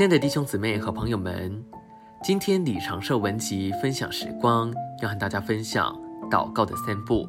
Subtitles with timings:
[0.00, 1.62] 亲爱的弟兄姊妹和朋友们，
[2.22, 5.94] 今天李长寿文集分享时光，要和大家分享
[6.30, 7.28] 祷告的三步。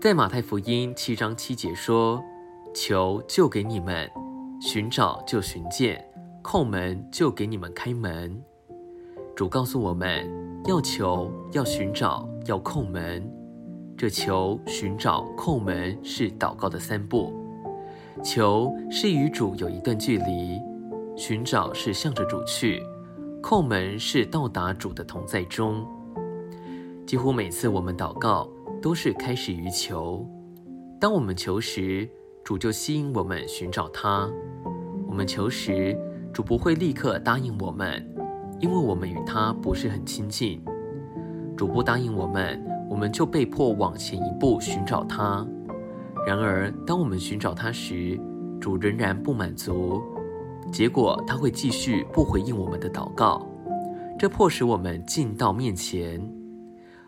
[0.00, 2.24] 在马太福音七章七节说
[2.74, 4.10] ：“求就给你们，
[4.58, 6.02] 寻找就寻见，
[6.42, 8.42] 叩门就给你们开门。”
[9.36, 10.26] 主告诉我们
[10.64, 13.22] 要求、要寻找、要叩门。
[13.98, 17.34] 这求、寻找、叩门是祷告的三步。
[18.22, 20.58] 求是与主有一段距离，
[21.16, 22.82] 寻找是向着主去，
[23.40, 25.86] 叩门是到达主的同在中。
[27.06, 28.48] 几乎每次我们祷告
[28.82, 30.28] 都是开始于求。
[31.00, 32.08] 当我们求时，
[32.42, 34.28] 主就吸引我们寻找他；
[35.06, 35.96] 我们求时，
[36.32, 38.04] 主不会立刻答应我们，
[38.58, 40.60] 因为我们与他不是很亲近。
[41.56, 45.46] 主不答应我们，我们就被迫往前一步寻找他。
[46.26, 48.18] 然而，当我们寻找他时，
[48.60, 50.02] 主仍然不满足，
[50.72, 53.46] 结果他会继续不回应我们的祷告，
[54.18, 56.20] 这迫使我们进到面前。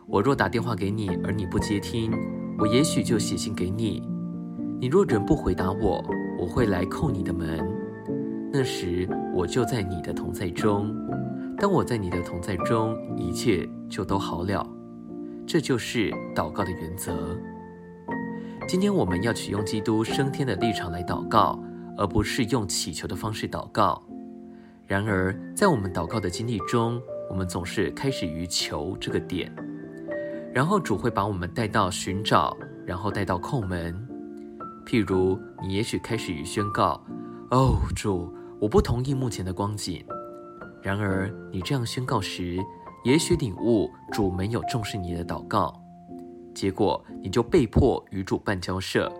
[0.06, 2.12] 我若打电话给你，而你不接听，
[2.58, 4.02] 我也许就写信给你。
[4.80, 6.04] 你若仍不回答我，
[6.38, 7.66] 我会来叩你的门。
[8.52, 10.94] 那时我就在你的同在中。
[11.58, 14.64] 当我在你的同在中，一切就都好了。
[15.46, 17.36] 这就是祷告的原则。
[18.68, 21.58] 今天我们要取用基督升天的立场来祷告，
[21.96, 24.02] 而不是用祈求的方式祷告。
[24.86, 29.52] 然而，在我们祷告的经历中，我们总是开始于求这个点，
[30.54, 33.94] 然后主会把我们带到寻找，然后带到叩门。
[34.86, 37.02] 譬如，你也许开始于宣告
[37.50, 40.04] ：“哦，主，我不同意目前的光景。”
[40.80, 42.56] 然而，你这样宣告时，
[43.02, 45.74] 也许领悟主没有重视你的祷告。
[46.54, 49.12] 结果你就被迫与主办交涉，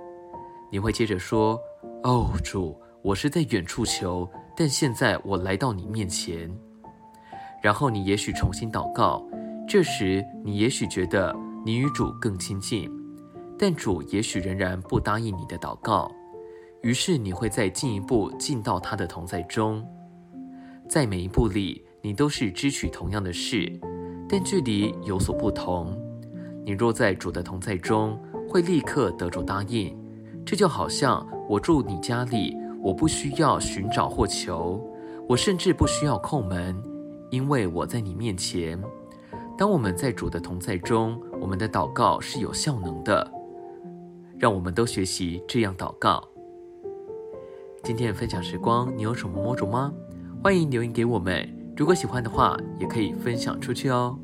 [0.71, 1.59] 你会接着说
[2.07, 6.49] ：“哦，主，我是在远处求，但现在我来到你面前。”
[7.61, 9.27] 然后你也许重新祷告，
[9.67, 11.34] 这时你也许觉得
[11.65, 12.89] 你与主更亲近，
[13.59, 16.09] 但主也许仍然不答应你的祷告，
[16.81, 19.84] 于是你会再进一步进到他的同在中。
[20.88, 23.81] 在每一步里，你都是支取同样的事，
[24.28, 26.00] 但距离有所不同。
[26.65, 28.17] 你若在主的同在中，
[28.49, 30.06] 会立刻得主答应。
[30.47, 34.81] 这就好像我住你家里，我不需要寻找或求，
[35.29, 36.81] 我甚至不需要叩门，
[37.31, 38.81] 因为我在你面前。
[39.59, 43.29] 当我们在主的同在中，我们的祷告是有效能的。
[44.39, 46.23] 让我们都学习这样祷告。
[47.83, 49.93] 今天的分享时光，你有什么摸着吗？
[50.45, 51.49] 欢迎留言给我们。
[51.77, 54.17] 如果喜欢的话，也可以分享出去哦。